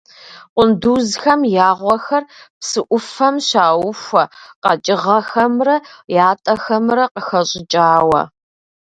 Къундузхэм 0.55 1.41
я 1.65 1.69
гъуэхэр 1.79 2.23
псы 2.59 2.79
Ӏуфэм 2.87 3.35
щаухуэ 3.47 4.23
къэкӀыгъэхэмрэ 4.63 5.75
ятӀэхэмрэ 6.29 7.03
къыхэщӀыкӀауэ. 7.13 8.21